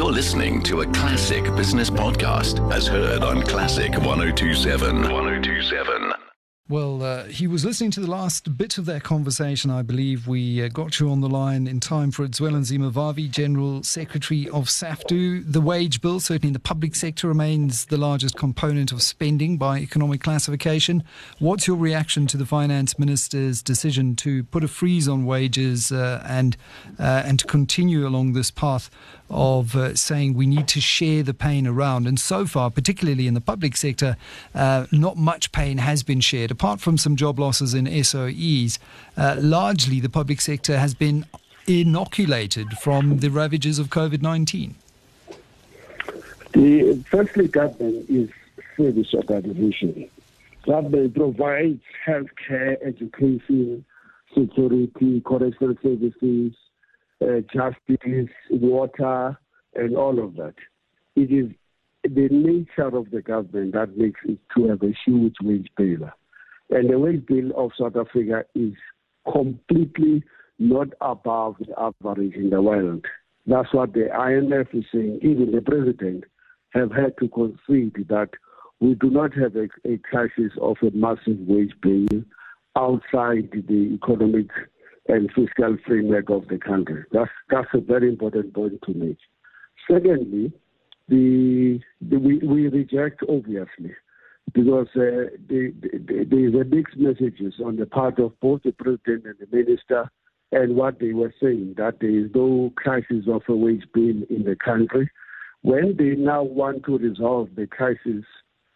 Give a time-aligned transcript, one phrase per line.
[0.00, 5.02] You're listening to a classic business podcast as heard on Classic 1027.
[5.02, 6.14] 1027.
[6.70, 9.70] Well, uh, he was listening to the last bit of that conversation.
[9.70, 12.30] I believe we uh, got you on the line in time for it.
[12.30, 15.52] Zwelinzima Vavi, General Secretary of SAFTU.
[15.52, 19.80] The wage bill, certainly in the public sector, remains the largest component of spending by
[19.80, 21.02] economic classification.
[21.40, 26.24] What's your reaction to the Finance Minister's decision to put a freeze on wages uh,
[26.24, 26.56] and,
[27.00, 28.90] uh, and to continue along this path
[29.30, 32.06] of uh, saying we need to share the pain around?
[32.06, 34.16] And so far, particularly in the public sector,
[34.54, 38.78] uh, not much pain has been shared apart from some job losses in SOEs,
[39.16, 41.24] uh, largely the public sector has been
[41.66, 44.74] inoculated from the ravages of COVID 19?
[46.52, 48.28] The firstly, government is
[48.76, 50.10] service organization.
[50.66, 53.84] Government provides healthcare, education,
[54.36, 56.52] security, correctional services,
[57.22, 59.38] Uh, justice, water,
[59.74, 60.54] and all of that.
[61.16, 61.50] It is
[62.02, 66.08] the nature of the government that makes it to have a huge wage bill.
[66.70, 68.72] And the wage bill of South Africa is
[69.30, 70.22] completely
[70.58, 73.04] not above the average in the world.
[73.46, 75.20] That's what the IMF is saying.
[75.22, 76.24] Even the president
[76.70, 78.30] have had to concede that
[78.80, 82.22] we do not have a, a crisis of a massive wage bill
[82.76, 84.48] outside the economic
[85.08, 87.04] and fiscal framework of the country.
[87.12, 89.18] That's that's a very important point to make.
[89.90, 90.52] Secondly,
[91.08, 93.94] the, the we, we reject obviously
[94.52, 98.72] because uh, the, the, there is a mixed messages on the part of both the
[98.72, 100.10] president and the minister
[100.52, 104.44] and what they were saying that there is no crisis of a wage bill in
[104.44, 105.08] the country.
[105.62, 108.24] When they now want to resolve the crisis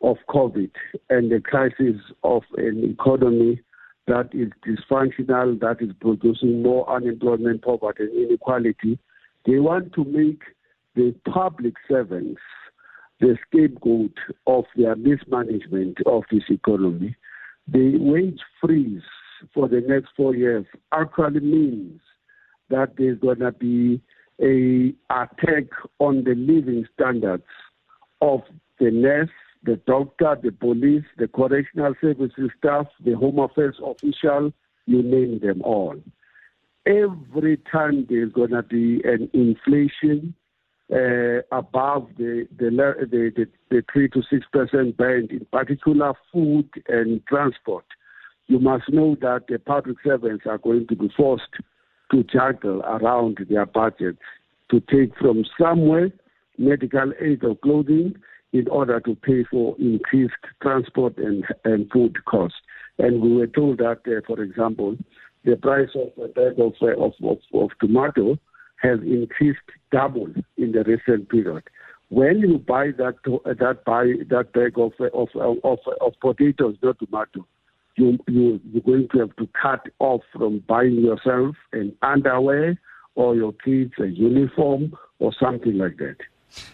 [0.00, 0.70] of COVID
[1.10, 3.60] and the crisis of an economy
[4.08, 8.98] that is dysfunctional, that is producing more unemployment, poverty, and inequality,
[9.46, 10.42] they want to make
[10.94, 12.40] the public servants
[13.20, 17.16] the scapegoat of their mismanagement of this economy.
[17.66, 19.02] The wage freeze
[19.54, 22.00] for the next four years actually means
[22.70, 24.00] that there's going to be
[24.40, 25.64] a attack
[25.98, 27.44] on the living standards
[28.20, 28.40] of
[28.78, 29.30] the nurse,
[29.62, 34.52] the doctor, the police, the correctional services staff, the home affairs official,
[34.86, 35.96] you name them all.
[36.86, 40.34] Every time there's going to be an inflation
[40.90, 46.68] uh, above the the, the the, the three to six percent band, in particular food
[46.88, 47.84] and transport,
[48.46, 51.42] you must know that the public servants are going to be forced
[52.10, 54.22] to juggle around their budgets
[54.70, 56.10] to take from somewhere
[56.56, 58.16] medical aid or clothing
[58.52, 62.58] in order to pay for increased transport and, and food costs.
[62.98, 64.96] And we were told that, uh, for example,
[65.44, 68.38] the price of a bag of, uh, of, of, of tomato
[68.80, 69.58] has increased
[69.92, 71.64] double in the recent period.
[72.10, 75.28] When you buy that that buy that bag of of
[75.62, 77.46] of, of potatoes, not tomato,
[77.96, 82.80] you you you're going to have to cut off from buying yourself an underwear
[83.14, 86.16] or your kids a uniform or something like that.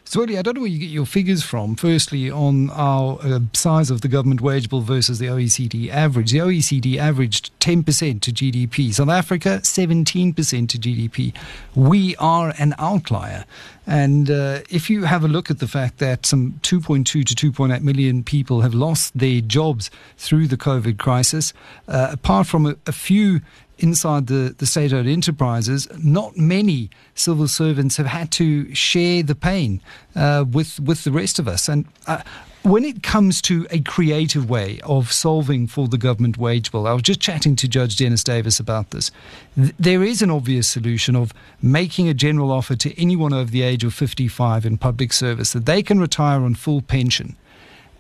[0.05, 1.77] Swedi, I don't know where you get your figures from.
[1.77, 6.31] Firstly, on our uh, size of the government wage bill versus the OECD average.
[6.31, 8.95] The OECD averaged 10% to GDP.
[8.95, 10.35] South Africa, 17%
[10.69, 11.35] to GDP.
[11.75, 13.45] We are an outlier.
[13.87, 17.83] And uh, if you have a look at the fact that some 2.2 to 2.8
[17.83, 21.53] million people have lost their jobs through the COVID crisis,
[21.89, 23.41] uh, apart from a, a few
[23.79, 29.35] inside the, the state owned enterprises, not many civil servants have had to share the
[29.35, 29.81] pain
[30.15, 31.69] uh, with, with the rest of us.
[31.69, 32.23] And uh,
[32.63, 36.93] when it comes to a creative way of solving for the government wage bill, I
[36.95, 39.11] was just chatting to Judge Dennis Davis about this.
[39.55, 43.63] Th- there is an obvious solution of making a general offer to anyone over the
[43.63, 47.37] age of 55 in public service that they can retire on full pension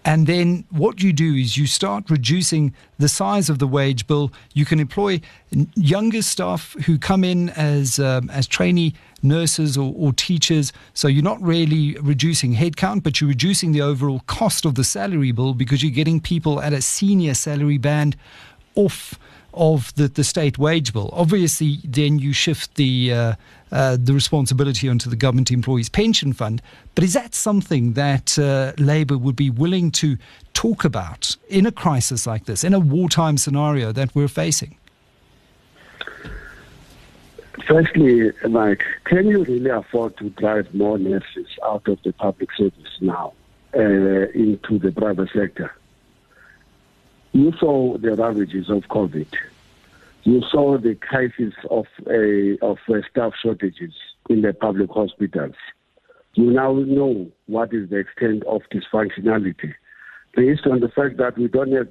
[0.05, 4.31] and then what you do is you start reducing the size of the wage bill.
[4.53, 5.21] You can employ
[5.75, 10.71] younger staff who come in as um, as trainee nurses or, or, teachers.
[10.93, 15.33] So you're not really reducing headcount, but you're reducing the overall cost of the salary
[15.33, 18.17] bill because you're getting people at a senior salary band
[18.75, 19.19] off
[19.55, 21.11] of the, the state wage bill.
[21.13, 23.35] Obviously, then you shift the uh,
[23.73, 26.63] uh, the responsibility onto the government employees pension fund.
[26.95, 30.17] But is that something that uh, Labour would be willing to
[30.53, 34.77] talk about in a crisis like this, in a wartime scenario that we're facing?
[37.67, 42.99] Firstly, Mike, can you really afford to drive more nurses out of the public service
[43.01, 43.33] now
[43.75, 43.81] uh,
[44.35, 45.75] into the private sector?
[47.35, 49.29] You saw the ravages of COVID
[50.25, 53.93] you saw the crisis of uh, of uh, staff shortages
[54.31, 55.55] in the public hospitals.
[56.35, 59.73] you now know what is the extent of dysfunctionality
[60.35, 61.89] based on the fact that we don't have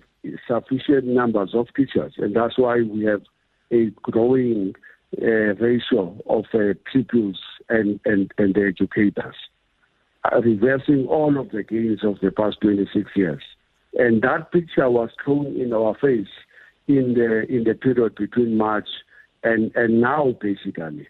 [0.48, 3.22] sufficient numbers of teachers, and that's why we have
[3.72, 4.74] a growing
[5.22, 7.39] uh, ratio of uh, pupils
[7.69, 9.36] and, and, and the educators,
[10.31, 13.44] uh, reversing all of the gains of the past 26 years.
[13.95, 16.28] And that picture was thrown in our face
[16.88, 18.88] in the in the period between March
[19.44, 21.07] and, and now, basically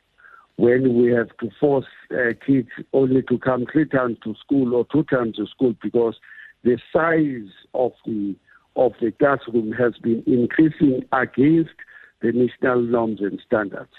[0.57, 4.85] when we have to force uh, kids only to come three times to school or
[4.91, 6.15] two times to school because
[6.63, 8.35] the size of the
[8.75, 11.73] of the classroom has been increasing against
[12.21, 13.91] the national norms and standards.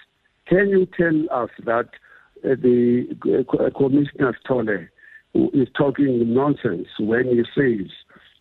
[0.47, 1.91] Can you tell us that
[2.45, 3.07] uh, the
[3.53, 4.89] uh, Commissioner Sitole
[5.53, 7.91] is talking nonsense when he says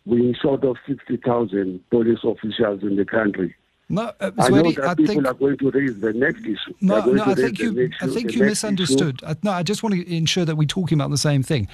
[0.05, 3.55] we're short of 60,000 police officials in the country?
[3.89, 6.73] No, uh, I know that I people think, are going to raise the next issue.
[6.81, 9.21] No, no I think you, issue, I think you misunderstood.
[9.25, 11.67] I, no, I just want to ensure that we're talking about the same thing.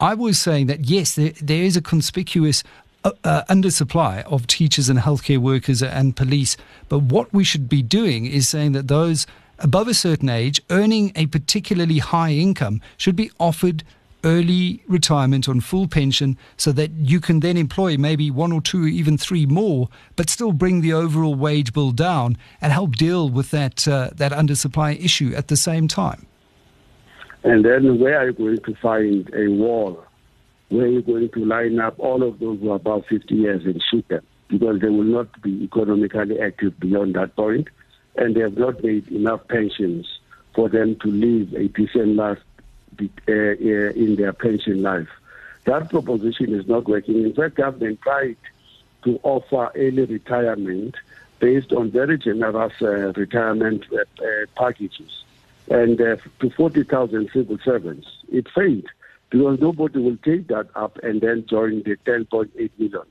[0.00, 2.62] I was saying that yes, there, there is a conspicuous
[3.04, 6.56] uh, uh, undersupply of teachers and healthcare workers and police.
[6.88, 9.26] But what we should be doing is saying that those
[9.58, 13.84] above a certain age earning a particularly high income should be offered
[14.24, 18.86] early retirement on full pension so that you can then employ maybe one or two,
[18.86, 23.50] even three more, but still bring the overall wage bill down and help deal with
[23.50, 26.26] that, uh, that undersupply issue at the same time.
[27.44, 30.02] And then where are you going to find a wall?
[30.70, 33.64] Where are you going to line up all of those who are above 50 years
[33.64, 34.24] and shoot them?
[34.48, 37.68] Because they will not be economically active beyond that point,
[38.16, 40.06] and they have not made enough pensions
[40.54, 42.38] for them to live a decent life
[43.00, 45.08] uh, uh, in their pension life.
[45.64, 47.22] That proposition is not working.
[47.22, 48.36] In fact, government tried
[49.04, 50.94] to offer early retirement
[51.38, 55.24] based on very generous uh, retirement uh, uh packages
[55.68, 58.06] and to 40,000 civil servants.
[58.30, 58.86] It failed
[59.30, 63.02] because nobody will take that up and then join the 10.8 million.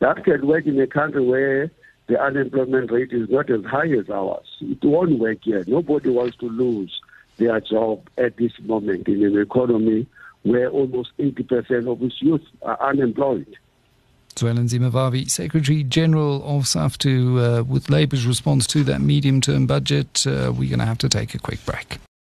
[0.00, 1.70] That can work in a country where
[2.08, 4.46] the unemployment rate is not as high as ours.
[4.60, 5.62] It won't work here.
[5.66, 7.00] Nobody wants to lose
[7.36, 10.06] their job at this moment in an economy
[10.42, 13.56] where almost 80% of its youth are unemployed.
[14.34, 20.26] Zwelinzima Vavi, Secretary General of SAFTU, uh, with Labour's response to that medium term budget,
[20.26, 21.98] uh, we're going to have to take a quick break.